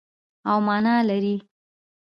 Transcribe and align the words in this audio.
او 0.49 0.57
مانا 0.67 0.95
لري. 1.09 1.35